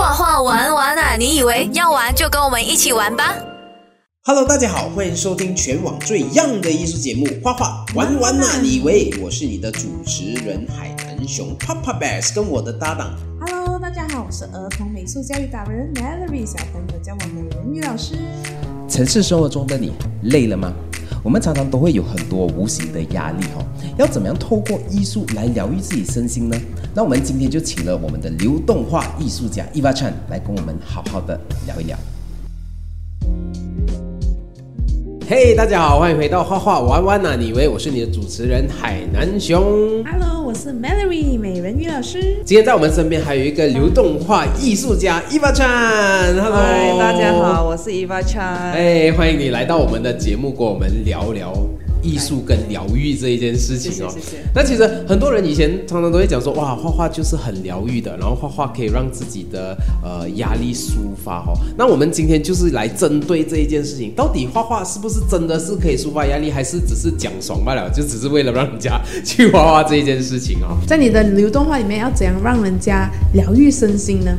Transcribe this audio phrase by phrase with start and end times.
[0.00, 1.14] 画画玩玩啊！
[1.14, 3.36] 你以为要玩就跟我们一起玩吧
[4.22, 8.60] ？Hello，大家好，欢迎收听全网最 young 的艺术节目《画画玩玩啊！
[8.62, 13.14] 你以为我是你的主持人海南熊 Papa Bear，跟我的搭档。
[13.42, 18.14] Hello，大家好，我是儿童美术教育达人 Melody，小朋友叫我美人鱼老师。
[18.88, 19.92] 城市生活中的你
[20.22, 20.72] 累了吗？
[21.22, 23.64] 我们常常都会有很多无形的压力哈，
[23.98, 26.56] 要怎么样透过艺术来疗愈自己身心呢？
[26.94, 29.92] 那我们今天就请了我们的流动化艺术家 Eva
[30.30, 31.98] 来跟我们好好的聊一聊。
[35.30, 37.36] 嘿，大家好，欢迎回到画画玩玩呐！
[37.38, 39.62] 你以为我是你的主持人海南熊
[40.04, 42.38] ？Hello，我是 Melody 美人鱼老师。
[42.44, 46.34] 今天在我们身边还有一个流动画艺术家 Eva Chan。
[46.34, 48.72] Hello，大家好，我是 Eva Chan。
[48.72, 51.52] 哎，欢迎你来到我们的节目，跟我们聊聊。
[52.02, 54.12] 艺术跟疗愈这一件事情哦，
[54.54, 61.52] 那其实很多人以前常常都会讲说，哇，画画就是很疗愈的，然后画画可以让自己的呃压力抒发哦。
[61.76, 70.76] 那我们今天就是来针对这一件事情，到底画画是不是真的是可以抒发压力，还是只是讲爽罢了，就只是为了让人家去画画这一件事情哦？
[70.86, 74.36] 在你的流动画里面，要怎样让人家疗愈身心呢？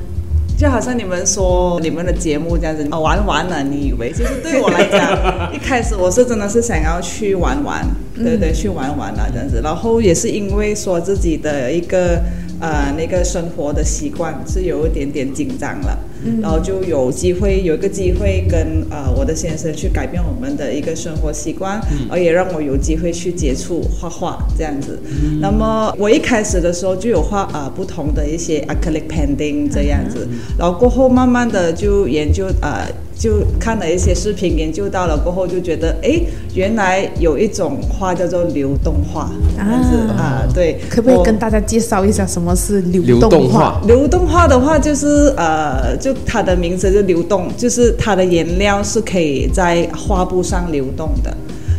[0.61, 4.13] 就好像你们说你们的节目这样子，玩完了，你以为？
[4.13, 7.83] 其实对我来讲，一开始我是真的是想要去玩玩，
[8.15, 9.59] 对对，去玩玩了这样子。
[9.63, 12.21] 然后也是因为说自己的一个
[12.61, 15.97] 呃那个生活的习惯是有一点点紧张了。
[16.39, 21.81] 然后就有机会有一个机会跟呃我的先生去改变我们的一个生活习惯，
[22.11, 24.99] 而也让我有机会去接触画画这样子。
[25.39, 30.27] 那么我一开始的时候就有画啊不同的一些 acrylic painting 这样子，
[30.59, 32.87] 然后过后慢慢的就研究啊。
[33.21, 36.19] 就看了一些视频，研究到了过后，就觉得哎，
[36.55, 43.79] 原来有一种画叫做流动画，这样子啊，对，可不可以跟大家介绍一下什么是流动画？
[43.85, 51.31] 流动画的话，就是呃，就它的名字就流动，就是它的颜料是可以在画布上流动的。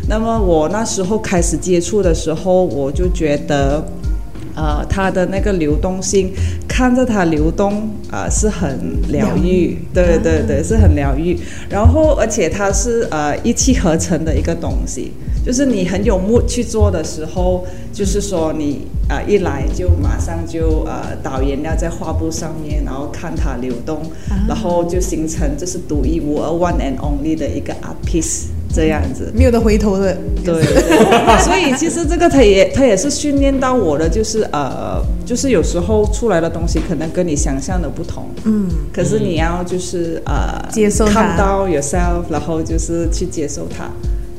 [0.08, 3.84] 那么我那时候开始接触的时候，我就觉得。
[4.54, 6.32] 呃，它的那个流动性，
[6.68, 11.38] 看着它流动啊，是很疗愈，对对对，是很疗愈。
[11.70, 15.12] 然后，而且它是呃一气呵成的一个东西，
[15.44, 24.02] 就是你很有目去做的时候，就是说你啊一来就马上就呃导颜料在画布上面，然后看它流动，
[24.46, 28.51] 然后就形成这是独一无二 one and only 的一个 art piece。
[28.74, 29.30] 这样子。
[29.34, 30.62] 没有得回头的，对，
[31.44, 43.90] 所以其实这个他也他也是训练到我的，就是呃，就是有时候出来的东西可能跟你想象的不同，嗯，可是你要就是呃接受看到 yourself，然后就是去接受它，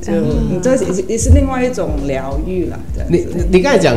[0.02, 2.80] 就你这也也是另外一种疗愈了。
[3.10, 3.96] 你你刚才讲。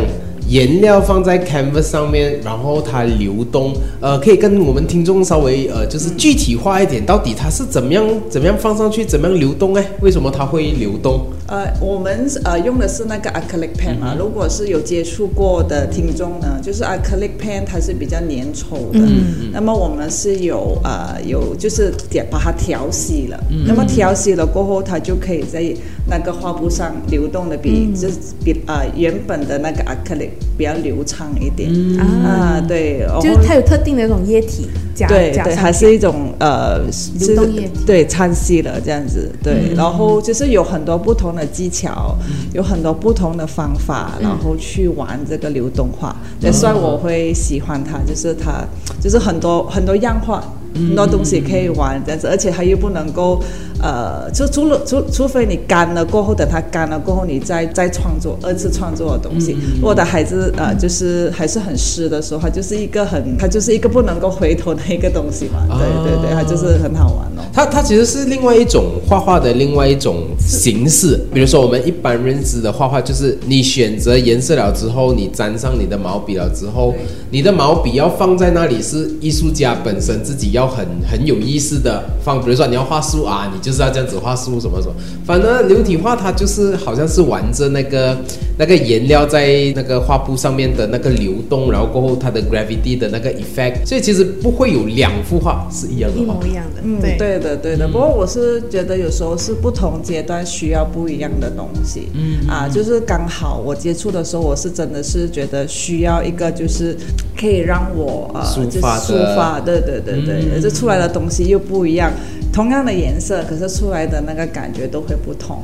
[0.48, 9.84] 颜料放在 canvas 上面，然后它流动，呃，可以跟我们听众稍微呃，就是具体化一点，到底它是怎么样怎么样放上去，怎么样流动哎？
[10.00, 11.26] 为什么它会流动？
[11.48, 14.16] 呃，我们呃用的是那个 acrylic paint 嘛。
[14.18, 18.98] 如果是有接触过的听众呢，就是 acrylic paint 它是比较粘稠的。
[18.98, 23.38] 嗯那么我们是有呃有就是点把它调稀了。
[23.50, 23.64] 嗯。
[23.66, 25.62] 那么调稀了过后，它就可以在
[26.08, 28.08] 那个画布上流动的比就
[28.44, 31.70] 比呃原本的那个 acrylic 比较流畅一点。
[31.72, 32.64] 嗯啊。
[32.66, 33.06] 对。
[33.20, 36.80] 就是它有特定的一种液体加对对，还是一种呃
[37.20, 37.84] 流动液体。
[37.86, 39.30] 对，掺稀了这样子。
[39.42, 39.72] 对。
[39.76, 41.35] 然后就是有很多不同。
[41.36, 42.16] 的技巧
[42.54, 46.16] 有很多不同的方法，然后去玩这个流动画，
[46.50, 48.64] 所以我会喜欢它，就是它
[49.00, 50.42] 就是很多很多样化。
[50.74, 53.42] 很多东西可以玩这样子，而且它又不能够，
[53.82, 59.56] 呃，就除了除除非你干了过后，等它干了过后，你再再创作二次创作的东西。
[59.82, 65.66] 我的孩子呃，就是还是很湿的时候，它就是一个很，它就是一个不能够回头的一个东西嘛。
[65.78, 67.42] 对对对，它就是很好玩哦。
[67.52, 71.18] 它它其实是另外一种画画的另外一种形式。
[71.32, 76.94] 比如说我们一般认知的画画，就是你选择颜色了之后，你沾上你的毛笔了之后，
[77.30, 80.66] 你的毛笔要放在那里，是艺术家本身自己要。
[80.66, 84.94] 很很有意思的放，比如说你要画树啊，你就是要这样子画树什么什么。
[85.24, 88.16] 反正流体画它就是好像是玩着那个
[88.56, 96.80] 那个颜料在那个画布上面的那个流动，然后过后它的 gravity 的那个 effect，所以其实不会有两幅画是一样的，一模一样的。
[96.84, 97.88] 嗯，对对的对的。
[97.88, 102.08] 不过我是觉得有时候是不同阶段需要不一样的东西。
[102.14, 106.96] 嗯啊，就是刚好我接触的时候，我是真的是觉得需要一个就是
[107.36, 110.60] 可以让我呃抒发抒发，对对对对。
[110.60, 112.12] 这出来的东西又不一样。
[112.56, 115.62] 同样的颜色，可是出来的那个感觉都会不同。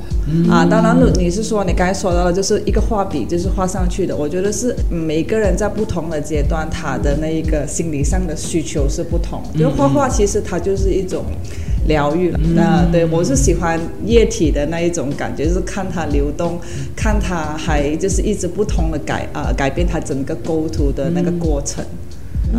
[0.51, 9.41] 啊，当然，你是说你刚才说到的，就是一个画笔就是画上去的，我觉得是每个人在不同的阶段，他的那一个心理上的需求是不同。
[9.59, 11.25] 就画画其实它就是一种。
[11.89, 16.57] 疗愈了，那对我是喜欢液体的那一种感觉，就是看它流动，
[16.95, 21.85] 看它还就是一直不同的改啊改变它整个构图的那个过程。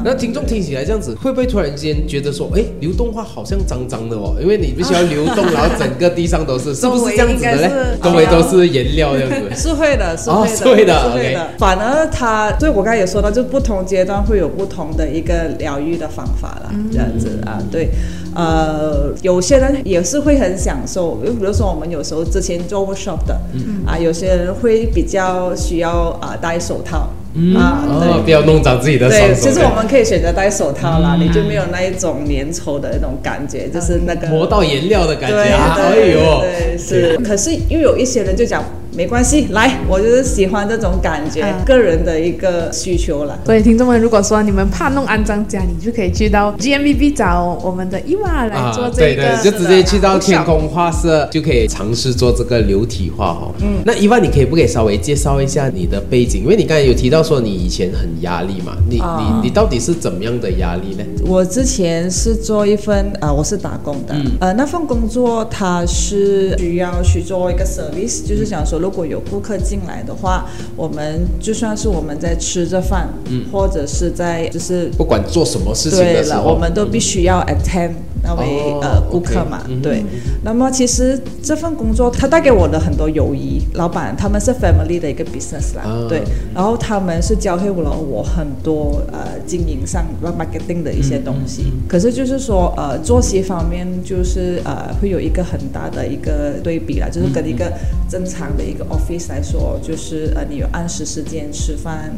[0.03, 4.35] 那听众听起来这样子，会不会突然间觉得说，哎，流动画好像脏脏的哦？
[4.41, 7.71] 因为你必须要流动，然后整个地上都是， 是不是这样子的嘞？
[8.01, 9.55] 周围都是颜料这样子。
[9.55, 11.47] 是会的，是会的，是会的，是会的。
[11.57, 17.89] 反而它，对我刚才也说到，就不同阶段会有不同的一个疗愈的方法啦，这样子啊，对。
[18.35, 23.39] 呃，有些人也是会很享受，就比如说我们有时候之前做 workshop 的，
[23.85, 27.09] 啊，有些人会比较需要啊戴手套。
[27.57, 29.17] 啊，对，不要弄脏自己的手。
[29.17, 35.35] 对，其实我们可以选择戴手套啦，你就没有那一种粘稠的那种感觉，就是那个磨到颜料的感觉。
[35.35, 37.17] 对，哎呦，对，是。
[37.25, 38.63] 可是又有一些人就讲。
[38.95, 43.39] 没关系，来，我就是喜欢这种感觉，个人的一个需求了。
[43.43, 49.15] 所以听众们，如果说你们怕弄肮脏家里，就可以去到 G M B B 找我们的伊娃来做这个。
[49.15, 53.51] 对对，就直接去到天空画室就可以尝试做这个流体画哦。
[53.61, 56.41] 嗯，那伊娃，你可以不可以稍微介绍一下你的背景？
[56.43, 61.03] 因为你刚才有提到说你以前很压力嘛，你你你到底是怎么样的压力呢？
[61.25, 68.82] 我之前是做一份呃，我是打工的，呃，那份工作它是需要去做一个 service，就是想说。
[68.83, 70.45] 如果有顾客进来的话，
[70.75, 77.93] 我们就算是我们在吃着饭，嗯，或者是在就是不管做什么事情的时候，我们都必须要 attend。
[78.25, 80.01] 那位呃顾客嘛，对。
[80.45, 86.23] 那么其实这份工作它带给我的很多友谊，老板他们是 family 的一个 business 啦，对。
[86.55, 91.65] 然后他们是教会了我很多呃经营上 marketing 的一些东西。
[91.85, 97.69] 可是就是说呃作息方面就是呃会有一个很大的一个对比啦，就是跟一个
[98.09, 102.13] 正常的一个 office 来说，就是呃你有按时时间吃饭，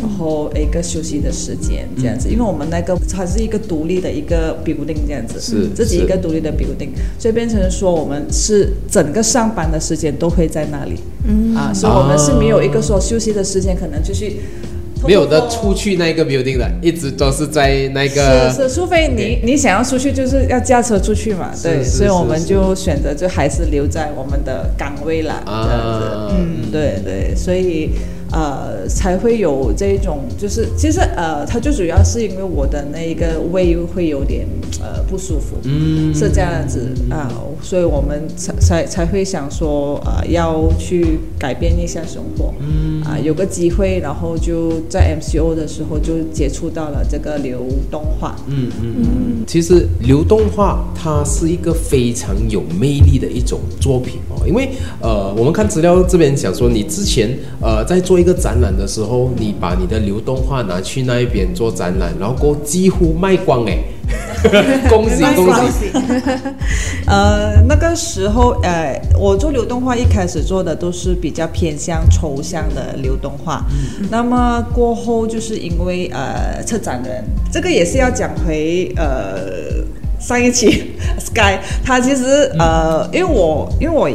[0.00, 2.28] 然后一个休息的时间这样子。
[2.28, 5.40] 因为我们那个它是一个独立的一个 building 这样子。
[5.40, 10.96] 是自己一个独立的 building，所以变成说我们是整个上班的时间都会在那里，
[11.26, 11.54] 嗯。
[11.56, 14.30] 啊，所以我们是没有一个说休息的时间，可能就是
[15.06, 27.90] 没有的出去那个 building 的，一直都是在那个是是，除非你你想要出去，就是要驾车出去嘛，对，所以我们就选择就还是留在我们的岗位啦，这样子，嗯，对对，所以。
[28.32, 34.46] 呃，才会有这种，就是其实呃，它最主要是因为我的那个胃会有点
[34.80, 37.28] 呃不舒服，嗯，是这样子啊，
[37.60, 54.68] 所以我们才才才会想说呃要去改变一下生活，嗯，啊有个机会，然后就在 MCO 的时候就接触到了这个流动画，嗯嗯嗯，其实流动画它是一个非常有魅力的一种作品哦，因为
[55.02, 57.28] 呃我们看资料这边想说你之前
[57.60, 58.19] 呃在做。
[58.20, 63.78] 一个展览的时候，你把你的流动画拿去那一边做展览，然后几乎卖光哎，
[64.90, 65.90] 恭喜恭喜！
[67.08, 73.64] 呃，那个时候，呃，我做流动画一开始做的都是比较偏向抽象的流动画，
[74.10, 79.82] 那么过后就是因为呃，策展人这个也是要讲回呃
[80.20, 84.10] 上一期 Sky，他其实呃，因为我因为我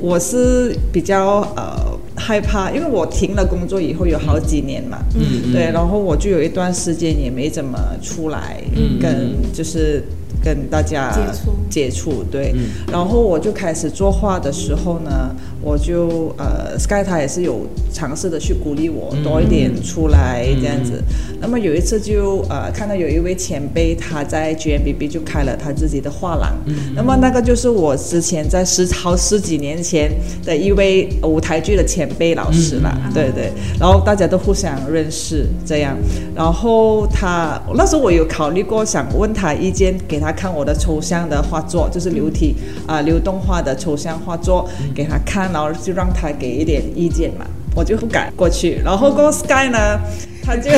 [0.00, 1.89] 我是比较呃。
[2.20, 8.62] 害怕，因为我停了工作以后有好几年嘛，嗯，对，然后我就有一段时间也没怎么出来，
[9.00, 10.04] 跟就是。
[10.42, 11.50] 跟大家接触。
[11.70, 12.52] 接触对，
[12.90, 21.00] 然后我就开始作画的时候呢，我就呃，Sky 他也是有尝试的去鼓励我多一点出来这样子。
[21.40, 26.52] 那么有一次就呃看到有一位前辈他在 GMBB 就开了他自己的画廊，
[26.96, 30.10] 那么那个就是我之前在十好十几年前
[30.44, 33.52] 的一位舞台剧的前辈老师了，对对。
[33.78, 35.96] 然后大家都互相认识这样，
[36.34, 40.29] 然后他那时候我有考虑过想问他意见给他。
[40.32, 42.54] 看我的抽象的画作，就是流体
[42.86, 47.44] 啊流动画的抽象画作，给他看，然后就让他给一点意见嘛，
[47.74, 48.80] 我就不敢过去。
[48.84, 49.98] 然后过 Sky 呢，
[50.44, 50.70] 他就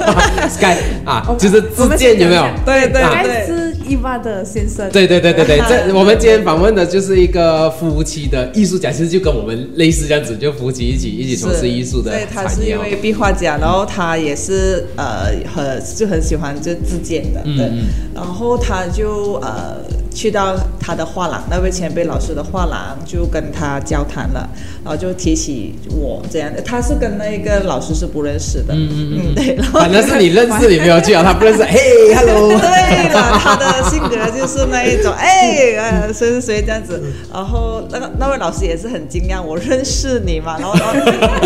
[0.48, 2.44] Sky 啊， 就是自荐有没有？
[2.64, 3.59] 对对对，是
[3.90, 4.88] 伊娃的先生。
[4.90, 12.12] 对对对对对，这我们今天访问的就是一个夫妻的艺术家，其实就跟我们类似这样子，就夫妻一起一起从事艺术的。
[12.12, 17.68] 对，他是一位壁画家，然后他也是呃很就很喜欢就自建的，对，
[18.14, 19.76] 然后他就呃。
[20.12, 24.48] 去到他的画廊，那位前辈老师的画廊，就跟他交谈了，
[24.84, 31.78] 然后就提起我这样，他是跟那个老师是不认识的，嗯嗯嗯，对，反正是你认识，你没有去啊，他不认识，嘿，
[32.14, 37.00] hello，对了，他的性格就是那一种，哎，呃谁谁谁这样子。
[37.32, 40.94] 然后那个那位老师也是很惊讶，我认识你嘛，然后然后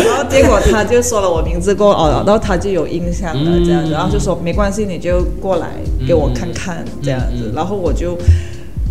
[0.03, 5.67] 然后结果他就说了我名字过哦，然后他就有印象了这样子，然后就说没关系，你就过来
[6.07, 8.17] 给我看看这样子，然后我就。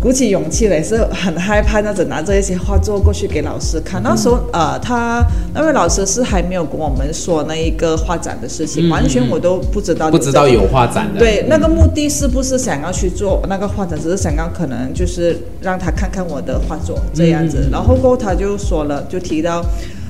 [0.05, 4.03] 鼓起勇气了，也是很害怕，那子拿着一些画作过去给老师看。
[4.03, 10.11] 那时候，呃，他那位老师是还没有跟我们说那一个画展的事情，完全我都不知道。
[10.11, 11.17] 不知道有画展的。
[11.17, 13.99] 对，那个目的是不是想要去做那个画展？
[13.99, 17.67] 只是想要可能就是让他看看我的画作这样子。
[17.71, 19.65] 然后过后他就说了，就提到。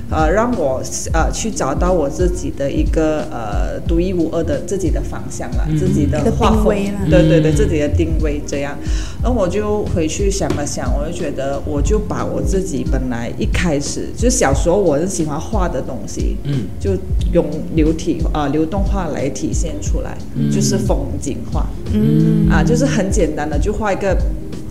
[0.09, 0.81] 呃，让我
[1.13, 6.75] 呃去找到我自己的一个呃独一无二的自己的方向了，自己的画风，
[7.09, 8.77] 对对对，自己的定位这样。
[9.23, 16.91] 然后我就回去想了想，我就觉得我就把我自己本来一开始就小时候我是喜欢画的东西，嗯，就
[17.33, 20.15] 用流体啊流动画来体现出来，
[20.51, 22.47] 就是风景画，嗯。
[22.49, 24.15] 啊，就是很简单的就画一个。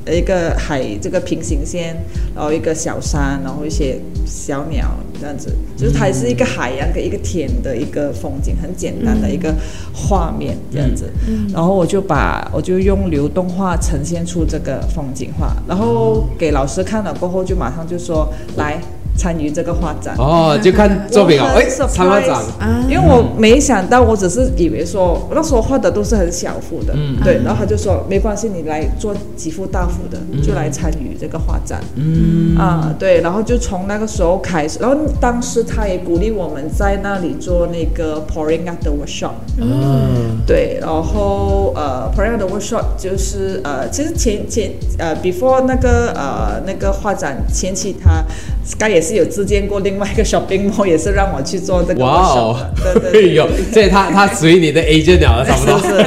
[0.07, 1.97] 一个海，这个平行线，
[2.35, 9.55] 然后一个小山，然后一些小鸟这样子，就是它是一个海洋跟一个田的一个风景，很简单的一个
[9.93, 11.11] 画面这样子。
[11.53, 18.81] 然后我就把我就用流动画呈现出这个风景画，然后给老师看了过后，就马上就说来。
[19.17, 20.15] 参与这个画展。
[20.19, 22.43] 哦，就看作品哦， 哎，参画展，
[22.89, 32.57] 因为我没想到，我只是以为说那时候画的都是很小幅的，嗯，对，然后他就说没关系，你来做几幅大幅的，就来参与这个画展，嗯。
[32.57, 48.25] 啊，对，然后就从那个时候开始，然后当时他也鼓励我们在那里做那个 pouring out 的 workshop，嗯，对，然后呃 pouring out 的 workshop 就是呃，其实前前呃 before 那个呃那个画展前期他。
[48.67, 52.03] Sky 也是有自荐过另外一个 shopping mall，也是让我去做这个。
[52.03, 55.79] 哇哦，对对，有，所以他他属于你的 agent 了， 差不多。
[55.79, 56.03] 是，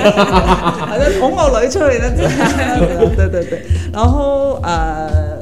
[0.90, 2.10] 反正同我雷出来的。
[3.16, 3.62] 对对对，
[3.94, 5.38] 然后呃，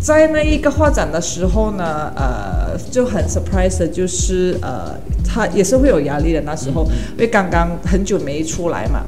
[0.00, 4.94] 在那一个画展的时候呢，呃，就很 surprise，的就是呃，
[5.26, 6.84] 他也是会有压力的那时候，
[7.16, 9.00] 因为刚刚很久没出来嘛。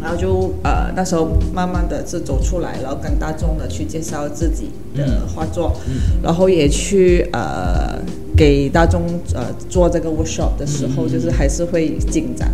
[0.00, 5.76] 然后就呃那时候慢慢的就走出来，然后跟大众的去介绍自己的画作，
[6.22, 7.98] 然后也去呃
[8.36, 9.02] 给大众
[9.34, 12.48] 呃做这个 workshop 的时候，就是还是会紧张，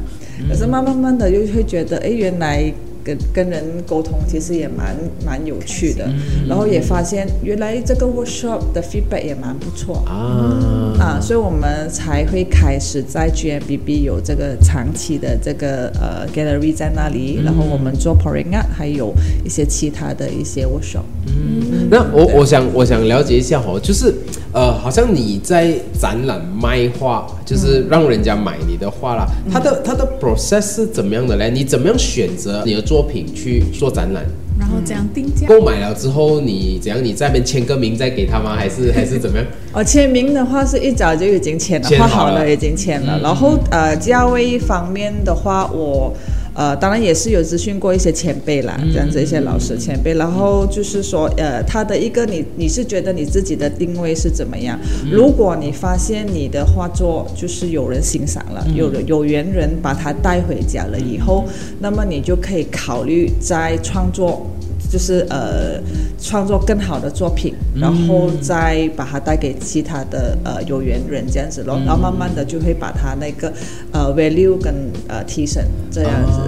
[0.48, 2.72] 可是慢慢慢的又会觉得，哎，原来。
[3.06, 6.10] 跟跟人沟通其实也蛮蛮有趣的，
[6.48, 10.02] 然后也发现原来这个 workshop 的 feedback 也蛮不错。
[10.06, 10.96] 啊。
[10.98, 21.04] 啊，所以我们才会开始在 GMBB 有这个长期的这个呃 gallery 在那里，然后我们做 pouring out，还有一些其他的一些 workshop。
[21.26, 24.12] 嗯，那我我想我想了解一下哦，就是
[24.56, 31.50] 呃，好像你在展览卖画，就是让人家买你的画啦，它的它的 process 是怎么样的嘞？
[31.50, 33.02] 你怎么样选择你的作？
[33.02, 34.24] 品去做展览，
[34.58, 35.46] 然后怎样定价。
[35.46, 37.04] 购买了之后，你怎样？
[37.04, 38.56] 你在那边签个名再给他吗？
[38.56, 39.46] 还是还是怎么样？
[39.74, 43.20] 哦，签名的话是一早就已经签了，画好了已经签了。
[43.22, 46.10] 然后呃，价位方面的话，我。
[46.56, 54.78] 呃，当然也是有咨询过一些前辈啦，这样子一些老师前辈，然后就是说，呃，他的一个你你是觉得你自己的定位是怎么样？
[55.12, 61.44] 如果你发现你的画作就是有人欣赏了，有有缘人把它带回家了以后，
[61.78, 64.46] 那么你就可以考虑在创作。
[64.90, 65.80] 就是呃，
[66.20, 73.52] 创作更好的作品，然后再把它带给其他的呃有缘人这样子咯，然后慢慢的就会把它那个
[73.92, 74.74] 呃 value 跟
[75.08, 76.40] 呃提升这样子，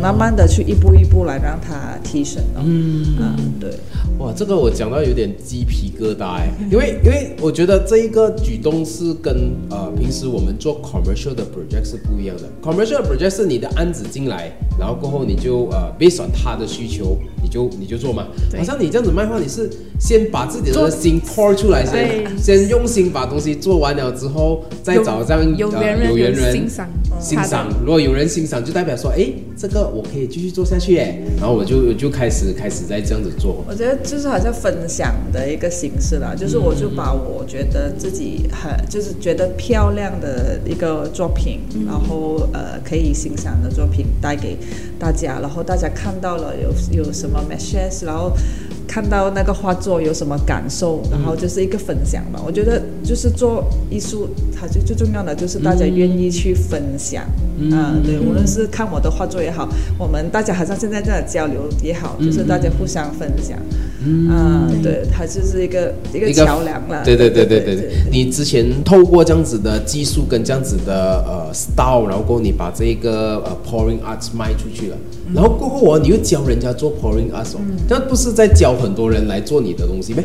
[0.00, 2.62] 慢慢的去一步一步来让它提升咯。
[2.64, 3.04] 嗯，
[3.60, 3.70] 对。
[4.18, 12.44] 哇，这个我讲到有点鸡皮疙瘩哎， 因为因为我觉得这一个举动是跟呃平时我们做 commercial 的 project 是不一样的。
[12.62, 18.26] commercial project 是你的案子进来，然后过后你就呃 based on 他的需求，你就你就做嘛。
[18.56, 25.98] 好像你这样子卖画，你是先把自己的心 pour 出来，先先用心把东西做完了之后，再找这样有缘
[26.32, 26.88] 人欣赏。
[27.18, 33.64] 欣赏，如果有人欣赏，就代表说，哎，这个我可以继续做下去，哎，然后我就就开始开始在这样子做。
[33.66, 44.54] 我觉得就是好像分享的一个形式啦，就是我就把我觉得自己很就是觉得漂亮的一个作品，然后呃可以欣赏的作品带给
[44.98, 48.36] 大家，然后大家看到了有有什么 messages，然后。
[48.86, 52.40] 看到那个画作有什么感受，然后就是一个分享吧。
[52.44, 57.24] 我觉得就是做艺术，它就最重要的就是大家愿意去分享
[57.72, 57.94] 啊。
[58.04, 63.58] 对，无论是看我的画作也好，我们大家好像现在在交流也好，就是大家互相分享。
[64.30, 67.02] 啊，对，它就是一个一个桥梁了。
[67.04, 67.90] 对对对对对对。
[68.10, 74.96] 你之前透过这样子的技术跟这样子的呃 style，然后你把这个呃 pouring arts 卖出去了。
[75.34, 80.22] 然后过后哦，你又教人家做 pouring art，哦不是在教很多人来做你的东西呗？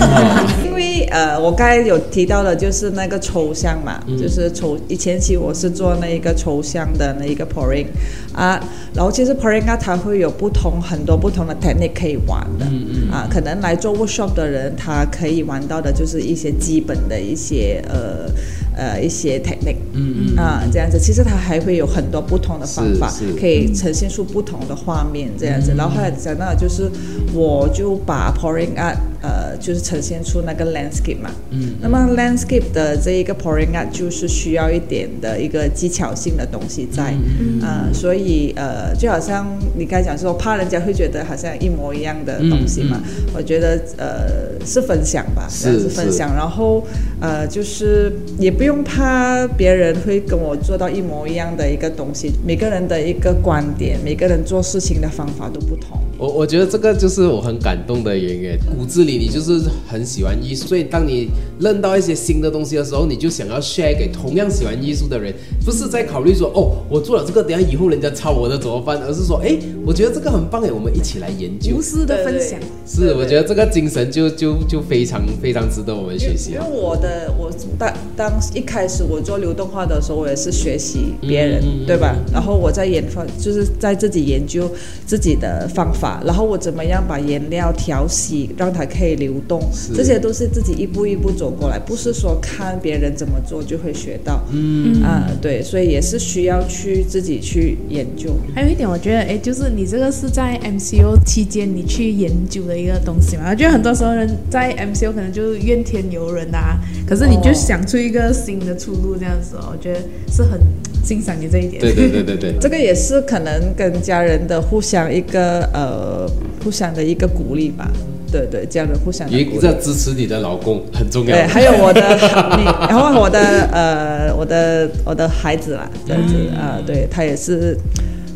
[0.64, 4.78] 因为呃，我刚才有提到的，就是那个抽象嘛，就是抽。
[4.88, 7.86] 以前期我是做那一个抽象的那一个 pouring
[8.32, 8.58] 啊，
[8.94, 12.64] 然后其实 pouring 啊，它会有不同很多不同的 technique 可以玩的，
[13.12, 18.26] 啊，可能来做 workshop 的人，他可以玩到的就是一些基本的一些呃
[18.76, 20.36] 呃一些 technique，嗯嗯。
[20.36, 25.74] 啊这样子，其实它还会有很多不同的方法可以呈现出不同的画面这样子。
[25.76, 26.90] 然后后来讲到就是，
[27.34, 39.46] 我就把 pouring art 呃就是呈现出那个 landscape 嘛，嗯，那么 landscape 的这一个 pouring art 就是需要一点的一个技巧性的东西在，嗯呃、所以呃就好像
[39.78, 43.00] 你刚才讲说，怕人家会觉得好像一模一样的东西嘛，
[43.34, 46.84] 我觉得呃是分享吧，是分享，然后
[47.20, 55.98] 呃就是也不用怕别人会跟我做到一模一样的一个东西，每个人的一个观点，每个人做事情的方法都不同。
[56.18, 61.28] 我我觉得这个就是我很感动的原因，骨子里你就是很喜欢艺术，所以当你
[61.60, 65.32] 认到一些新的东西的时候，你就想要 share 给同样喜欢艺术的人，
[65.64, 71.82] 不是在考虑说哦，我做了这个，等下以后人家抄我的怎么办，而是说，哎，我觉得这个很棒哎，我们一起来研究无。
[71.82, 72.58] 私的分享。
[72.86, 76.80] 是，我觉得这个精神就就就非常非常值得我们学习啊因为。
[76.80, 82.16] 我的我当当一开始我做流动画的时候，我也是学习别人，嗯对吧？
[82.32, 84.70] 然后我在研发，就是在自己研究
[85.04, 89.60] 自己的方法，然后我怎么样把颜料调洗，让它可以流动，
[89.94, 94.42] 这些都是自己一步一步走过来，不是说看别人怎么做就会学到。
[94.52, 98.34] 嗯啊，对，所以也是需要去自己去研究。
[98.54, 103.50] 还有一点，我觉得，哎，就是你这个是在 MCO 期间你去研究的一个东西嘛。
[103.50, 110.60] 我觉得很多时候人在 MCO 可能就怨天尤人啊，可是你就想出一个新的出路，这样子哦，我觉得是很
[111.04, 111.80] 欣赏你这一点。
[111.80, 112.54] 对对对对对。
[112.60, 116.30] 这个也是可能跟家人的互相一个呃
[116.62, 117.90] 互相的一个鼓励吧。
[118.32, 119.60] 对对，这样的互相的有一鼓励。
[119.60, 121.46] 个支持你的老公很重要对，。
[121.46, 122.00] 还有我的
[122.58, 123.38] 你，然后我的
[123.70, 127.76] 呃我的我的孩子啦，这样子啊、对他也是。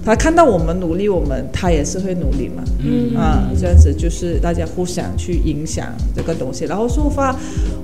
[0.05, 6.65] 他看到我们努力，我们他也是会努力嘛，嗯啊，这样子就是大家互相去影响这个东西。
[6.65, 7.35] 然后说发，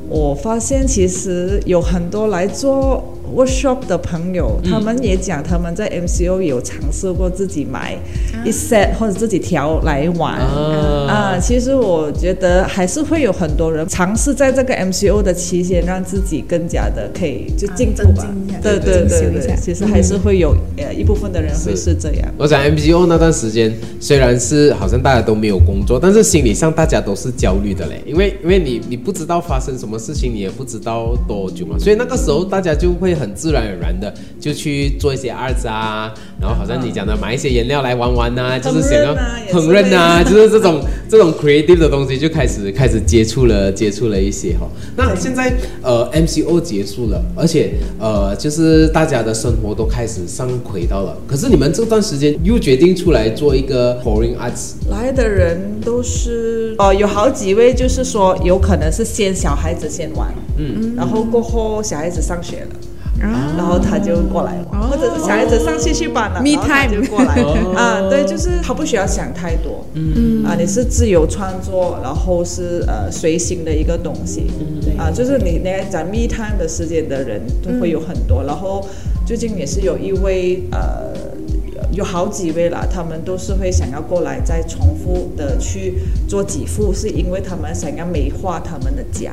[0.09, 3.03] 我发现其实有很多来做
[3.35, 7.97] workshop 的朋友，他们也讲他们在 MCO 有尝试过自己买
[8.45, 10.35] 一 set 或者自己调来玩。
[10.35, 11.07] 啊。
[11.09, 11.39] 啊。
[11.41, 18.27] 其实我觉得还是会有很多人尝试在这个 MCO 的期间，让自己更加的可以就进步吧。
[18.63, 21.97] 对对对其实还是会有呃一部分的人会是是。
[22.03, 22.29] 这样。
[22.37, 44.69] 我想 MCO 那段时间虽然是好像大家都没有工作，但是心理上大家都是焦虑的嘞，因为因为你你不知道发生什么事情，你也不知道多久嘛，所以那个时候大家就会很自然而然的就去做一些 art 啊，然后好像你讲的买一些颜料来玩玩呐、就是想要烹饪啊也是烹饪啊， 就是这种这种 creative 的东西就开始开始接触了接触了一些哈。
[44.97, 62.69] 那现在呃 MCO 结束了，而且呃就是大家的生活都开始上轨道了，可是你们这段时间又决定出来做一个 foreign arts，来的人都是呃，有好几位就是说有可能是先小孩子先玩，嗯，然后过后小孩子上学了。
[63.23, 64.89] 啊然后他就过来玩，哦。
[64.91, 67.75] 或者是小孩子上兴趣班了 Me 然后他 time 就过来 哦。
[67.77, 70.45] 啊，对，就是他不需要想太多，嗯。
[70.45, 74.51] 啊，你是自由创作，然后是呃随心的一个东西，
[74.99, 78.85] 啊，就是你那在 me time 的时间的人都会有很多，然后
[79.27, 81.12] 最近也是有一位呃。
[81.93, 85.95] 有好几位啦，他们都是会想要过来再重复的去
[86.27, 89.33] 做几副，是因为他们想要美化他们的家。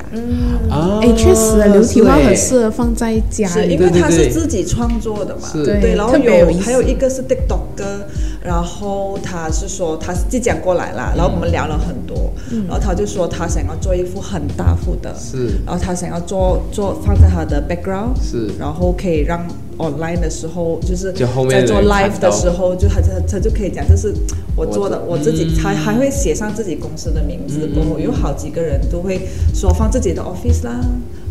[0.69, 3.53] 啊哎，确实，流体画是欸很适合放在家里。
[3.53, 5.63] 是因为他是自己创作的嘛，是。
[5.63, 8.05] 对，对然后有还有一个是 TikTok 哥，
[8.43, 12.31] 然后他是说他是即将过来啦，然后我们聊了很多，
[12.67, 19.45] 然后他就说他想要做一幅很大幅的，是然后他想要做做放在他的 background，是然后可以让
[19.79, 24.13] online 的时候，就是就后面在做的人看 live 的时候，就他他他就可以讲，这是
[24.55, 25.55] 我做的，我我自己，嗯。
[25.59, 29.21] 他还会写上自己公司的名字，过后有好几个人都会
[29.53, 30.79] 说放自己的 office 啦，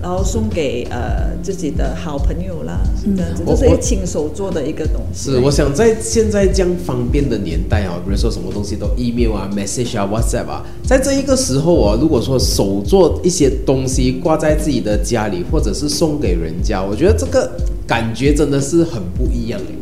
[0.02, 2.80] 然后送给呃自己的好朋友啦，
[3.16, 5.30] 这样子，我我这是一亲手做的一个东西。
[5.30, 17.50] 是，我想在现在这样方便的年代啊，比如说什么东西都 email 啊、message 啊、WhatsApp 啊，在这一个时候啊，如果说手做一些东西挂在自己的家里，或者是送给人家，我觉得这个
[17.88, 19.74] 感觉真的是很不一样诶。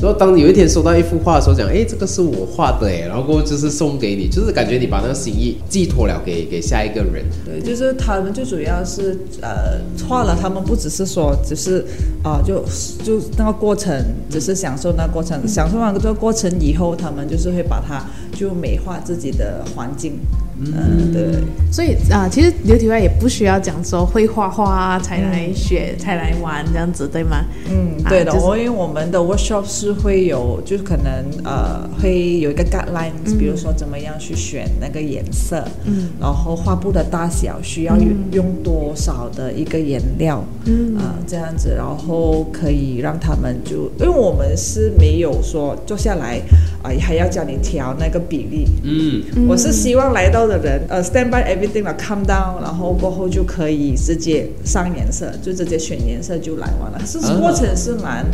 [0.00, 7.24] 然后当你有一天收到一幅画的时候，讲，哎，这个是我画的，哎，然后就是送给你，就是感觉你把那个心意寄托了给给下一个人。
[7.44, 11.86] 对，就是他们最主要是呃画了，他们不只是说只是
[12.24, 12.64] 啊、就
[13.04, 13.96] 就那个过程，
[14.28, 18.04] 只是享受那个过程，享受完这个过程以后，他们就是会把它
[18.42, 20.18] 就美化自己的环境。
[20.64, 21.38] 嗯，对。
[21.72, 27.44] 所以啊、其实流体画也不需要讲说会画画啊才来学、才来玩这样子，对吗？
[27.70, 46.40] 嗯，啊对的，就是我因为我们的 workshop 是会有，就是可能呃会有一个 guidelines，、比如说怎么样去选那个颜色，嗯，然后画布的大小需要用、用多少的一个颜料，嗯啊、这样子，然后可以让他们就，因为我们是没有说坐下来
[46.82, 56.98] 啊、还要教你调那个比例，嗯，我是希望来到的人，呃，stand by everything 了，come down，然后过后就可以直接上颜色，就直接选颜色就来完了。
[57.06, 58.24] 是啊过程是蛮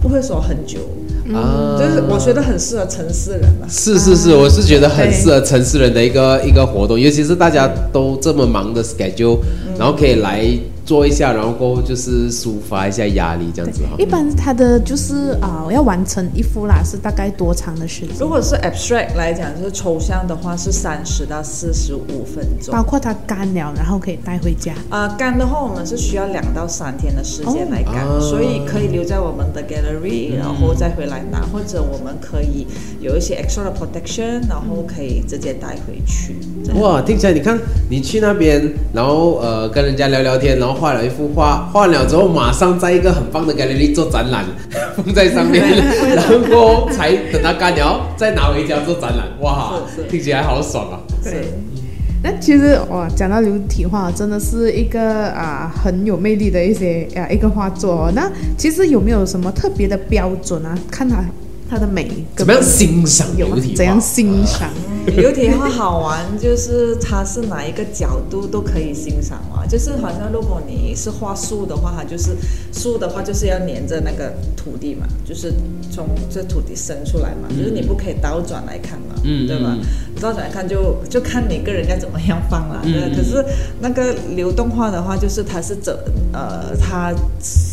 [0.00, 0.78] 不会说很久，
[1.34, 3.66] 啊，就是我觉得很适合城市人嘛。
[3.68, 9.38] 是是是，我是觉得很适合城市人的一个一个活动，尤其是大家都这么忙的 schedule，、
[9.76, 10.46] 然后可以来
[10.92, 14.04] 做一下，然后过后就是抒发一下压力这样子哈一。
[14.04, 18.14] 般它的就是啊、要完成一幅啦，是大概多长的时间？
[18.20, 22.82] 如果是 abstract 来讲，就是抽象的话是三十到四十五分钟包。
[22.82, 24.74] 括它干了，然后可以带回家。
[24.90, 32.66] 啊、干的话我们是需要两到三天的时间来干，哦所以可以留在我们的 gallery，、然后再回来拿，或者我们可以
[33.00, 36.36] 有一些 extra 的 protection，然后可以直接带回去。
[36.78, 44.44] 哇，听起来你看你去那边，然后呃跟人家聊聊天，然后画了一幅画，画完了之后马上在一个很棒的 gallery 做展览，
[44.98, 45.62] 放在上面，
[46.16, 49.28] 然后过后才等它干了，再拿回家做展览。
[49.40, 50.98] 哇是，是听起来好爽啊！
[51.22, 51.44] 对。
[52.24, 58.12] 那其实哇，讲到流体画，真的是一个啊很有魅力的一些啊一个画作哦。
[58.14, 60.76] 那其实有没有什么特别的标准啊？
[60.90, 61.24] 看它
[61.72, 62.06] 它的美
[62.36, 63.74] 怎么样欣赏有流体？
[63.74, 64.68] 怎样欣赏？
[65.16, 69.64] 流体画好玩，就是它是哪一个角度都可以欣赏嘛。
[69.66, 72.36] 就是好像如果你是画树的话，它就是
[72.74, 75.50] 树的话就是要连着那个土地嘛，就是
[75.90, 79.74] 从这土地生出来嘛，就是你不可以倒转来看嘛，嗯对吧？
[80.20, 82.82] 倒转来看就就看你个人要怎么样放了。
[82.84, 83.42] 嗯对，可是
[83.80, 85.96] 那个流动画的话，就是它是整
[86.34, 87.14] 呃它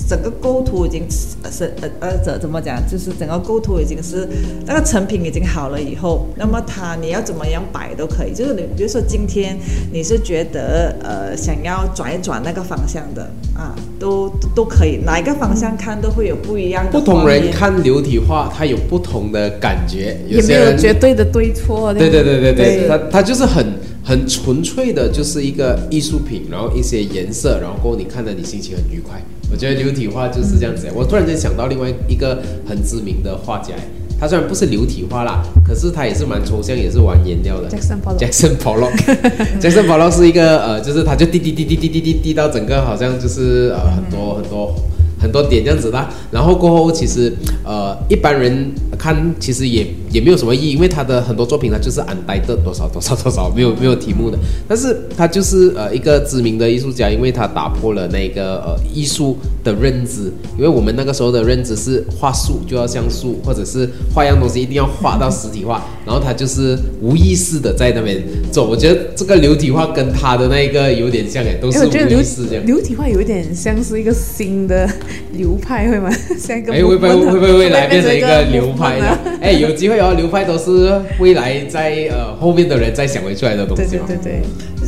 [0.10, 1.04] 整个构图已经
[1.44, 4.28] 呃是呃呃怎怎么讲，就是整个构图已经是
[4.66, 8.34] 那个成品已经好了以后，那么它你要怎么样摆都可以。
[8.34, 9.56] 就是你比如说今天
[9.94, 21.94] 你是觉得呃想要转一转那个方向的啊，都都可以，哪一个方向看都会有不一样的不同人看流体画，它有不同的感觉，也没有些人绝对的对错。
[21.94, 23.64] 对对对对对，对它它就是很
[24.04, 29.22] 很纯粹的，就是一个艺术品，然后一些颜色，然后过后你看着你心情很愉快。
[29.52, 30.88] 我觉得流体画就是这样子。
[30.94, 33.74] 我突然间想到另外一个很知名的画家，
[34.20, 37.70] 他虽然不是流体画啦，可是他也是蛮抽象，也是玩颜料的。
[37.70, 44.76] Jackson Pollock Jackson Pollock，Jackson Pollock 是一个呃，就是他就滴滴滴滴滴滴滴滴到整个好像就是呃很多很多
[45.20, 46.10] 很多点这样子啦。
[46.32, 47.34] 然后过后其实
[47.64, 68.68] 呃一般人看其实也也没有什么意义，因为他的很多作品他就是安呆的多少多少 多少没有没有题目的，但是他就是呃一个知名的艺术家，因为他打破了那个呃艺术的认知，因为我们那个时候的认知是画树就要像树，或者是画一样东西一定要画到实体化，然后他就是无意识的在那边走。
[68.70, 72.66] 我觉得这个流体画跟他的那个有点像哎，都哎，是无意识这样。
[72.66, 74.90] 流体画有一点像是一个新的
[75.34, 76.10] 流派，会吗？
[76.38, 79.20] 像一个哎，会不会会不会未来变成一个流派呢啊？
[79.42, 84.00] 哎，有机会哦，流派都是未来在呃后面的人再想回出来的东西对。
[84.00, 84.42] 对对对，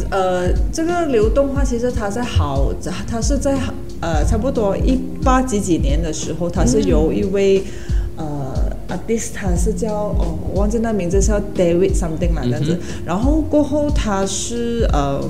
[0.10, 2.74] 呃，这个流动画其实它在好，
[3.08, 3.56] 它是在
[4.02, 7.63] 呃差不多一八几几年的时候，它是由一位、
[8.17, 8.26] 呃
[8.89, 12.78] artist，他是叫哦，我忘记那名字是叫 David something 嘛这样子。
[13.06, 15.21] 然后过后他是呃。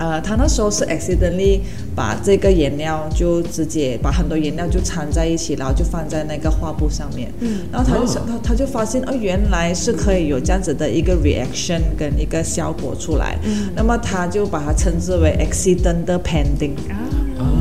[0.00, 1.60] 呃，他那时候是 accidentally
[1.94, 7.30] 把这个颜料就直接把很多颜料就掺在一起，然后就放在那个画布上面。
[7.40, 13.38] 嗯，然后他就想，他他就发现，哦，原来是可以有这样子的一个 reaction 跟一个效果出来。
[13.42, 16.72] 嗯，那么他就把它称之为 accidental painting。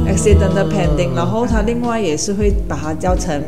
[0.07, 3.43] accidental painting，然后他另外也是会把它叫成。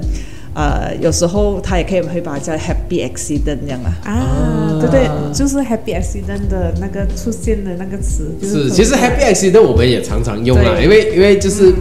[0.53, 3.93] 呃，有时候他也可以会把它叫 happy accident 这样啊。
[4.03, 11.73] 啊，对对，就是 happy accident 的那个出现的那个词，就是其实 happy accident 我们也常常用啊，因为因为就是。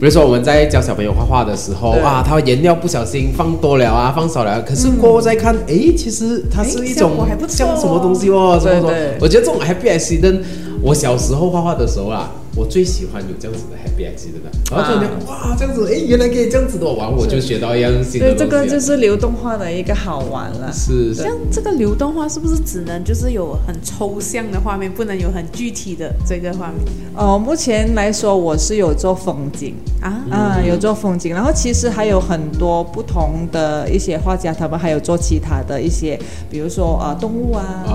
[0.00, 2.00] 比如说我们在教小朋友画画的时候对。
[2.02, 7.16] 啊，他颜料不小心放多了啊，放少了，可是过后再看，诶，其实它是一种
[7.48, 9.16] 像什么东西哦，什么什么对对。
[9.20, 10.38] 我觉得这种 happy accident，
[10.80, 20.72] 我小时候画画的时候啊，我最喜欢有这样子的 happy accident 的，然后突然间哇这样子，哎，原来可以这样子的，玩我就学到一样新的对，这个就是流动画的一个好玩了。
[20.72, 21.22] 是是。
[21.22, 26.78] 像这个流动画是不是只能就是有很抽象的画面，不能有很具体的这个画面？
[27.14, 29.76] 哦，目前来说我是有做风景。
[30.00, 30.24] 啊？
[30.30, 36.18] 啊，有做风景，然后其实还有很多不同的一些画家，他们还有做其他的一些，
[36.50, 37.84] 比如说啊动物啊。
[37.86, 37.94] 啊，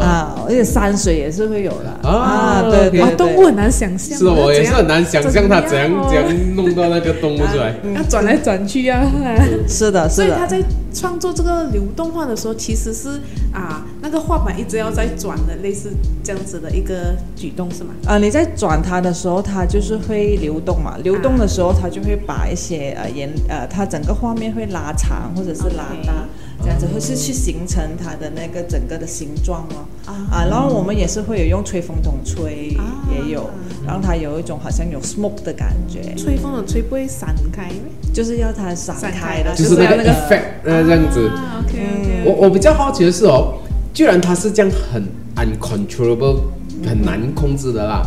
[0.00, 2.08] 啊，而且山水也是会有的。
[2.08, 7.74] 啊对对啊，对，动物很难想象，是哦，我也是很难想象他怎样哦怎样弄到那个动物出来。
[7.94, 9.02] 要转来转去啊。
[9.68, 10.08] 是的，是的。
[10.08, 10.62] 所以他在
[10.94, 13.20] 创作这个流动画的时候，其实是
[13.52, 15.90] 啊，那个画板一直要在转的，类似
[16.22, 17.90] 这样子的一个举动是吗？
[18.06, 20.96] 呃，你在转它的时候，它就是会流动嘛。
[21.02, 26.12] 流动的时候，它就会把一些呃颜呃，它整个画面会拉长或者是拉大
[26.62, 29.86] 这样子会是去形成它的那个整个的形状哦。
[30.30, 33.48] 啊，然后我们也是会有用吹风筒吹，啊也有
[33.86, 37.80] 让它有一种好像有 smoke 的感觉，吹风的吹不会散开咩？
[38.12, 41.28] 就是要它闪闪开的，开就是那个要那个 effect 呃这样子。
[41.28, 43.58] 啊，OK OK，我我比较好奇的是哦，
[43.92, 46.40] 居然它是这样很 uncontrollable，
[46.84, 48.02] 很难控制的啦。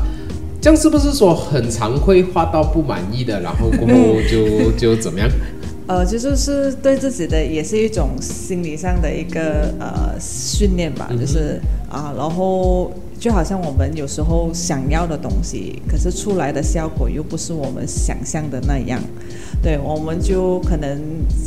[0.59, 5.29] 这样是不是说很常会画到不满意的，然后过后就 就怎么样？
[5.91, 19.01] 呃，其实是对自己的也是一种心理上的一个呃训练吧，就是啊，然后就好像我们有时候想要的东西，可是出来的效果又不是我们想象的那样，
[19.61, 20.97] 对，我们就可能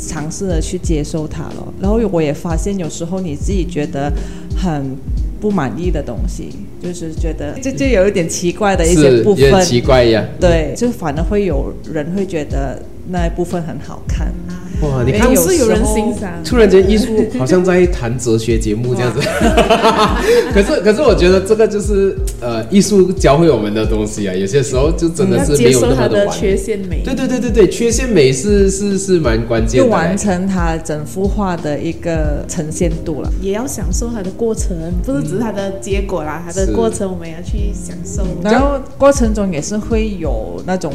[0.07, 1.73] 尝试着去接受它了。
[1.81, 4.13] 然后我也发现，有时候你自己觉得
[4.55, 4.95] 很
[5.41, 10.23] 不满意的东西，就是觉得这就有一点奇怪的一些部分，奇怪呀。
[10.39, 14.33] 对，就反而会有人会觉得那一部分很好看。
[14.81, 16.31] 哇，你看是有人时候欣赏。
[16.43, 17.07] 突然间，艺术
[17.39, 19.21] 好像在谈哲学节目这样子。
[20.53, 24.33] 可是，可是我觉得这个就是呃，艺术教会我们的东西啊。
[24.33, 26.41] 有些时候就真的是没有受它的那么的完美。
[26.41, 27.01] 缺陷美。
[27.05, 29.87] 对对对对对，缺陷美是是是蛮关键的。
[29.87, 33.31] 就完成它整幅画的一个呈现度了。
[33.41, 38.23] 也要享受它的过程，不是只是它的结果啦，它的是过程我们也要去享受。
[38.43, 40.91] 然后过程中也是会有那种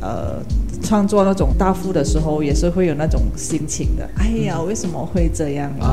[0.00, 0.36] 呃
[0.84, 4.08] 创作那种大幅的时候，也是会有那种心情的。
[4.16, 5.72] 哎呀，为什么会这样？
[5.80, 5.88] 啊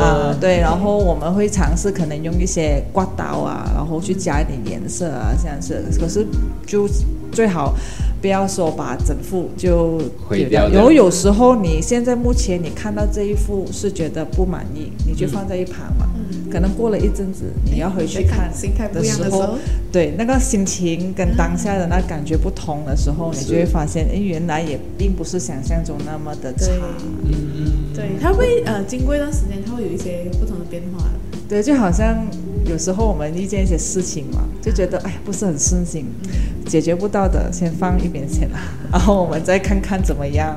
[0.00, 5.84] 啊，对，然后我们会尝试可能用一些刮刀啊，然后去加一点颜色啊，这样子。
[6.00, 6.26] 可是
[6.66, 6.88] 就
[7.30, 7.74] 最好
[8.20, 16.06] 不要说把整幅就毁掉的然后有时候你现在目前你看到这一幅是觉得不满意，你就放在一旁嘛。
[16.50, 19.58] 可能过了一阵子，你要回去看心态不的时候一样的时候，，
[19.92, 26.72] 对那个心情跟当下的那感觉不同的时候，你就会发现，哎，原来也并不是想象中那么的差。
[27.24, 31.04] 嗯对，它会呃经过一段时间，它会有一些不同的变化。
[31.48, 32.26] 对，就好像
[32.66, 36.06] 有时候我们遇见一些事情嘛，就觉得哎不是很顺心，
[36.66, 38.60] 解决不到的先放一边先啦，
[38.92, 40.56] 然后我们再看看怎么样，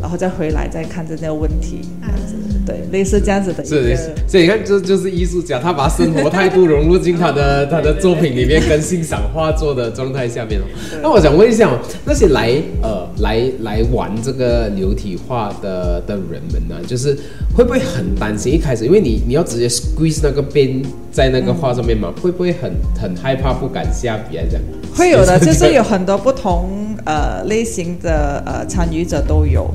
[0.00, 2.34] 然后再回来再看这些问题，这样子，
[2.66, 10.64] 对，类似这样子的一是个。，所以你看，这就是艺术家，他把生活态度融入进他的他的作品里面，跟欣赏画作的状态下面哦。
[11.02, 12.50] 那我想问一下哦，那些来
[12.82, 17.16] 呃来来玩这个流体画的的人们呢，就是
[17.56, 18.52] 会不会很担心？
[18.52, 24.62] 一开始，因为你你要直接 squeeze 那个边在那个画上面嘛，会不会很很害怕，不敢下笔啊这样？
[24.96, 29.68] 会有的， 就是有很多不同呃类型的呃参与者都有，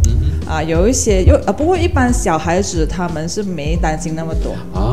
[0.47, 4.53] 啊，有一些又呃，不过一般小孩子他们是没担心那么多。
[4.73, 4.83] 啊啊，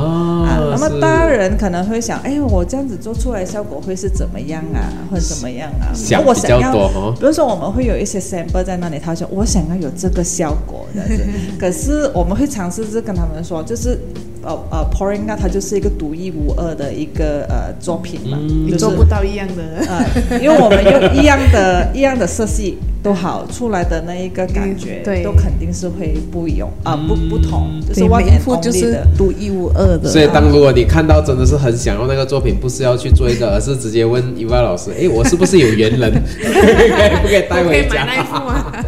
[0.58, 5.92] 那么是大人可能会想，哎，我这样子做出来效果会是怎么样啊，或者怎么样啊？
[5.94, 6.72] 想我想要
[7.18, 11.24] 比如说我们会有一些 sample 在那里，他说我想要有这个效果这样子，
[11.58, 13.98] 可是我们会尝试着跟他们说，就是
[14.42, 19.62] 呃呃 pouring 啊，它就是一个独一无二的一个呃作品嘛，嗯就是你做不到一样的。
[19.88, 29.06] 呃，因为我们用一样的、一样的色系都好，出来的那一个感觉，嗯对都肯定是会不一样啊、不不同，就是对，one 每一就是的。
[29.16, 30.08] 独一无二的。
[30.08, 38.04] 所以，当如果你看到真的是很想要那个作品，不是要去做一个，而是直接问伊娃老师，哎，我是不是有缘人，可以不可以带可以买回家？
[38.04, 38.84] 那一幅啊。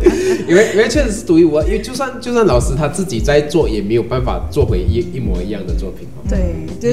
[0.49, 6.25] 因为因为确实是独一无二，因为就算就算老师他自己在做，也没有办法做回一一模一样的作品哦。
[6.29, 6.89] 对，就、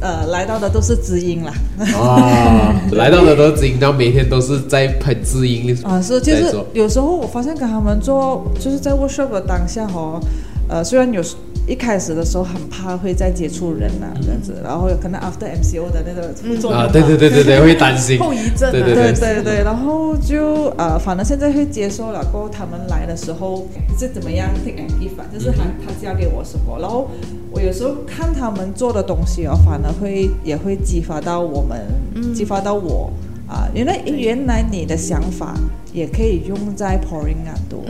[0.00, 1.52] 呃来到的都是知音啦。
[1.96, 10.20] 啊，来到的都是知音，然后每天都是在喷知音啊，是就是有时候我发现跟他们做，就是在 workshop 的当下哦，
[10.68, 22.24] 呃，虽然有时一开始的时候很怕会再接触人呐、这样子，然后有可能 after MCO 的那个作用啊，对对对对对，会担心后遗症啊对对对对对，然后就呃，反正现在会接受了。
[22.32, 23.66] 过后他们来的时候
[23.98, 27.08] 是怎么样 take and give 啊，就是他他教给我什么，然后
[27.50, 31.80] 我有时候看他们做的东西哦，反而会也会激发到我们，
[32.34, 33.10] 激发到我。
[33.48, 35.54] 啊，原来原来你的想法
[35.92, 37.84] 也可以用在 pouring 啊多、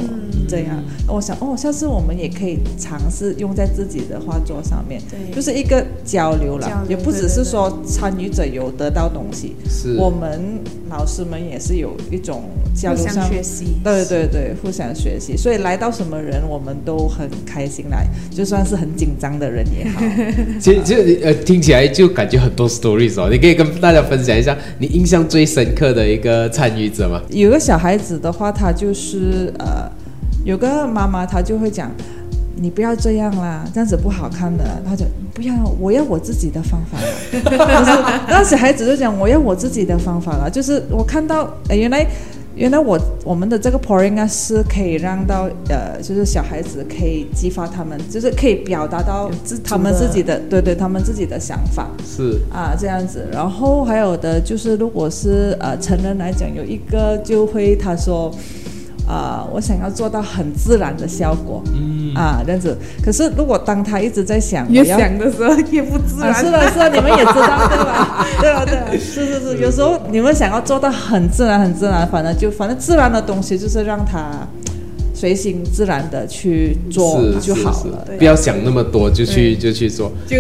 [0.49, 5.35] 这样，我想哦，下次我们也可以尝试用在自己的画作上面，对。
[5.35, 9.97] 就是一个交流了，流也不只是说参与者有得到东西，是。
[9.97, 10.41] 我们
[10.91, 12.43] 老师们也是有一种
[12.75, 13.67] 交互相流上学习。
[13.85, 20.03] 对对对，互相学习，所以来到什么人，我们都很开心来，就算是很紧张的人也好。
[20.61, 27.23] 其实其实呃听起来就感觉很多 stories 哦，你可以跟大家分享一下你印象最深刻的一个参与者吗？
[27.31, 29.87] 有个小孩孩子的话，他就是呃，
[30.47, 31.91] 有个妈妈，她就会讲。
[32.57, 34.65] 你不要这样啦，这样子不好看的。
[34.89, 37.07] 她就不要，我要我自己的方法啦。
[37.69, 37.91] 但是
[38.29, 40.49] 那小孩子就讲，我要我自己的方法了。
[40.49, 42.07] 就是我看到，哎，原来
[42.55, 51.89] 原来我我们的这个 pouring 啊是可以让到呃，就是小孩子可以激发他们，就是可以表达到自他们自己的，对对，他们自己的想法。
[52.05, 52.39] 是。
[52.53, 58.31] 啊，这样子，然后还有的就是，如果是呃成人来讲，有一个就会他说，
[59.07, 62.77] 啊、我想要做到很自然的效果，嗯，啊，这样子。
[63.05, 66.35] 可是如果当他一直在想，越我要想的时候越不自啊，然。
[66.35, 68.27] 是的，是的，你们也知道 对吧？
[68.41, 74.31] 对啊，对啊，是是是，有时候你们想要做到很自然、很自然，反正就反正自然的东西就是让它
[75.23, 78.09] 随心自然的去做是就好了。
[78.19, 80.11] 不要想那么多，就去就去做。
[80.27, 80.37] 就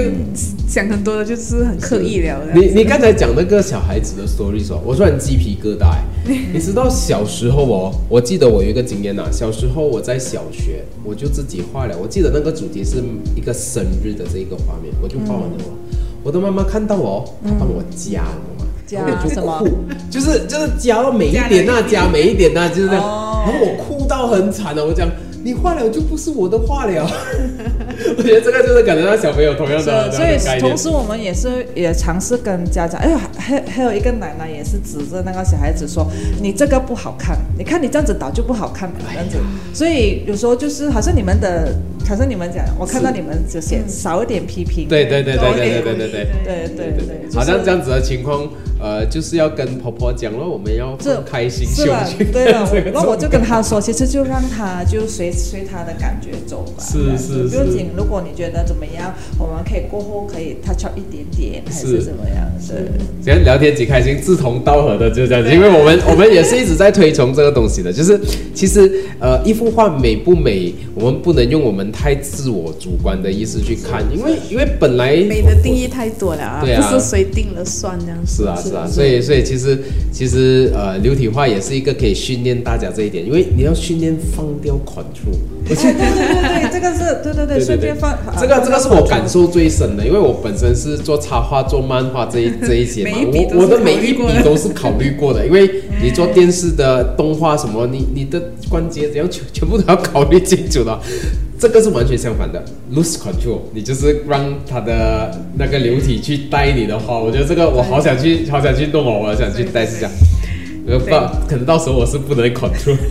[0.66, 2.40] 想很多的，就是很刻意了。
[2.53, 6.03] 你你刚才讲那个小孩子的 story 哦，我突然鸡皮疙瘩哎。
[6.53, 11.97] 你知道小时候哦，我记得我有一个经验呐、小时候我在小学，我就自己画了。
[12.03, 12.97] 我记得那个主题是
[13.37, 15.79] 一个生日的这一个画面，我就画完了哦。
[16.25, 18.73] 我的妈妈看到我，她帮我加，你懂吗？
[18.85, 19.68] 加然后我就什么哭，
[20.11, 25.09] 就是就是加到每一点那、加每一点那、就是那然后我哭到很惨的，我讲
[25.42, 27.11] 你画了就不是我的画了。
[28.18, 36.07] 我觉得这个就是感觉到小朋友同样的是，所以同时我们也是也尝试跟家长，哎呀，还还有一个奶奶也是指着那个小孩子说，
[36.42, 39.38] 你这个不好看，你看你这样子倒就不好看了，这样子。
[39.72, 41.75] 所以有时候就是好像你们的，
[42.07, 46.27] 好像你们讲，我看到你们就写少一点批评，对对对对对对对对对。
[46.45, 48.49] 对对对，好像这样子的情况，
[48.81, 57.91] 呃，就是要跟婆婆讲了，我们要这开心是了胸去，对了看这个，那我就跟她说，其实就让她就随随她的感觉走吧，是是是不用紧。
[57.97, 62.51] 如果你觉得怎么样，我们可以过后可以 touch up 一点点，还是是怎么样？
[62.69, 62.79] 对。
[63.23, 68.19] 今天聊天几开心，志同道合的就这样子，因为我们我们也是一直在推崇这个东西的，就是
[68.55, 78.43] 其实呃一幅画美不美，我们不能用我们太自我主观的意思去看，因为因为本来美的定义太多了啊，对啊不是谁定了算这样子。
[78.43, 79.79] 是啊是啊，所以所以其实
[80.11, 85.37] 其实呃流体画也是一个可以训练大家这一点，因为你要训练放掉 control。
[85.65, 95.71] 哎，对对对对，这个是对对对，顺便放这个这个是我感受最深的，因为我本身是做插画、做漫画这一这一些嘛我我的每一笔都是考虑过的，因为
[96.03, 100.99] 你做电视的动画什么，你你的关节怎样全全部都要考虑清楚的。
[101.59, 102.61] 这个是完全相反的
[102.93, 107.17] ，lose control，你就是让它的那个流体去带你的话。
[107.17, 110.11] 我觉得这个我好想去，好想去弄哦，我好想去带一下。
[110.87, 111.07] 呃，不，
[111.49, 112.97] 可能到时候我是不能 control。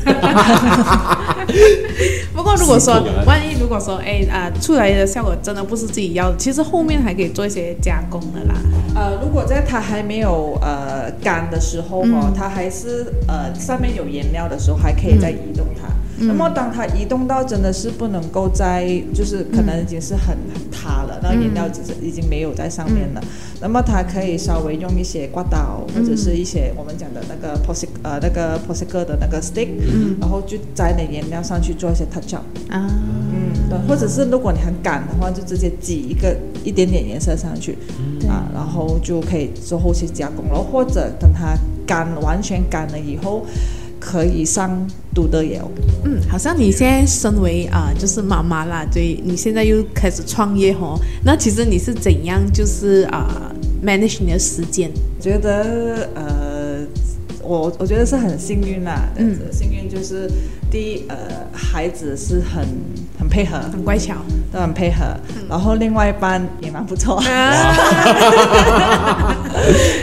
[2.33, 2.93] 不过如果说
[3.25, 8.55] 万一如果说哎啊、出来的效果真的不是自己要的，其实后面还可以做一些加工的啦。
[8.95, 15.87] 呃，如果在它还没有呃干的时候哦，嗯它还是呃上面有颜料的时候，还可以再移动它。
[15.87, 23.21] 嗯那么当它移动到真的是不能够再，就是可能已经是很很塌了，那个颜料只是已经没有在上面了。
[23.59, 29.67] 那么它可以稍微用一些刮刀或者是一些我们讲的那个 pos 呃那个 posca 的那个 stick，、
[30.19, 32.43] 然后就在你颜料上去做一些 touch up。
[32.69, 32.89] 啊，
[33.31, 37.77] 嗯，对，或者是如果你很赶的话，就直接挤一个一点点颜色上去，
[38.27, 41.55] 啊，然后就可以做后期加工了，或者等它
[41.85, 43.45] 干完全干了以后，
[44.01, 45.71] 可以上读的有。
[46.03, 53.53] 嗯，好像你现在身为啊、就是妈妈啦，对，你现在又开始创业哦，那其实你是怎样就是啊、
[53.85, 54.89] manage 你的时间？
[55.19, 56.83] 觉得呃，
[57.43, 60.29] 我我觉得是很幸运啦，嗯，幸运就是
[60.71, 61.17] 第一呃，
[61.53, 63.00] 孩子是很很
[63.31, 64.15] 配合，很乖巧，
[64.51, 65.05] 都很配合，
[65.49, 67.19] 然后另外一半也蛮不错。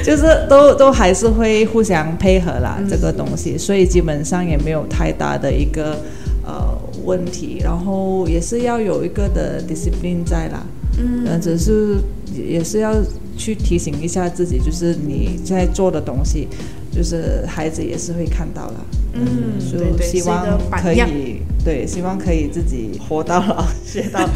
[0.03, 5.99] 就是都都还是会互相配合啦，这个东西，所以基本上也没有太大的一个
[6.47, 10.63] 呃问题，然后也是要有一个的 discipline 在啦，
[10.99, 11.99] 嗯，只是
[12.35, 12.95] 也是要
[13.37, 16.49] 去提醒一下自己，就是你在做的东西。
[16.99, 18.75] 就是孩子也是会看到的。
[19.13, 20.93] 嗯，就希望可。
[20.93, 24.27] 以对，希望可以自己活到老学到老，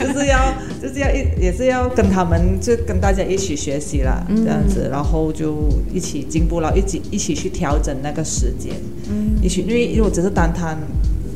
[0.00, 8.72] 就是要就是要一也是要跟他们就跟大家一起学习啦，这样子，然后就一起进步了，一起一起去调整那个时间，
[9.10, 10.78] 嗯，一起因为如果只是单单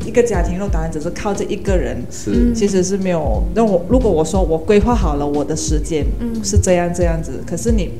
[0.06, 3.42] 一个家庭，如果单单只是靠这一个人，是其实是没有。
[3.54, 7.90] 那我如果我说我规划好了我的时间，嗯是这样这样子，可是你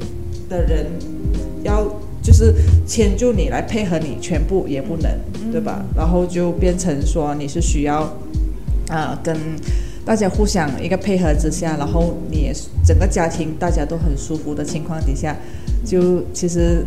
[0.48, 0.86] 的人
[1.62, 1.84] 要
[2.22, 2.54] 就是
[2.86, 5.10] 迁就你来配合你，全部也不能，
[5.52, 5.84] 对吧？
[5.96, 8.02] 然后就变成说你是需要
[8.88, 9.36] 啊、跟
[10.04, 12.52] 大家互相一个配合之下，然后你
[12.84, 15.36] 整个家庭大家都很舒服的情况底下，
[15.84, 16.84] 就其实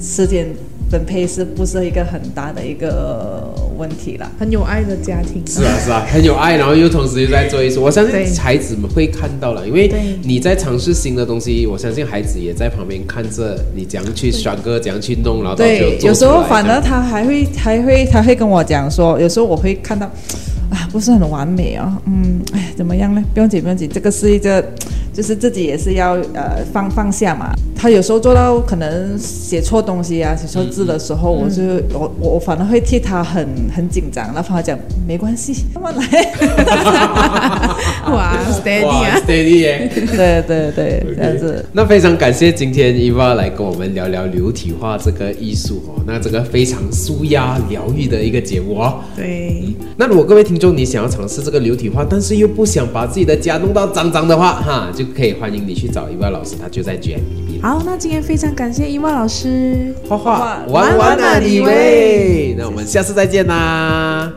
[0.00, 0.46] 时间
[0.92, 4.30] 分配是不是一个很大的一个问题啦？
[4.38, 9.90] 很有爱的家庭，是啊是啊，很有爱，然后又同时又在做艺术，我相信孩子们会看到了，因为
[10.22, 20.04] 你在尝试新的东西，我相信孩子也在旁边看着你怎样去选歌，怎样去弄，然后对，有时候反而他还会还会他会跟我讲说，有时候我会看到
[20.68, 23.24] 啊，不是很完美哦，嗯，哎，怎么样呢？
[23.32, 24.62] 不用紧不用紧，这个是一个，
[25.14, 27.50] 就是自己也是要呃放放下嘛。
[27.82, 31.60] 他有时候做到可能写错东西啊，写错字的时候，我就
[31.92, 36.06] 我我我反而会替他很很紧张，然后他讲没关系，慢慢来。
[38.06, 39.90] 哇，steady 啊！，steady 耶。
[40.14, 41.66] 对对对，这样子。
[41.72, 49.00] 那非常感谢今天 Eva 来跟我们聊聊流体画这个艺术哦，那这个非常舒压疗愈的一个节目哦。
[49.16, 57.51] 对，那如果各位听众你想要尝试这个流体画，但是又不想把自己的家弄到脏脏的话，哈，就可以欢迎你去找 Eva 老师，他就在 GMB。
[57.62, 59.94] 好，那今天非常感谢伊万老师。
[60.08, 62.56] 画画玩玩玩啊，你玩啊你喂喂！
[62.58, 64.32] 那我们下次再见啦。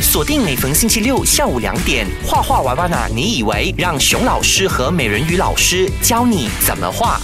[0.00, 3.08] 锁定每逢星期六下午两点，画画玩玩啊！
[3.12, 7.18] 你以为让熊老师和美人鱼老师教你怎么画？